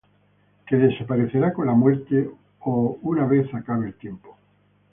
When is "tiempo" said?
3.93-4.35